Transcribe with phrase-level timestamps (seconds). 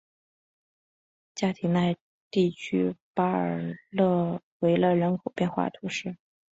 [1.35, 1.95] 加提奈
[2.31, 3.77] 地区巴尔
[4.61, 6.17] 维勒人口变化图示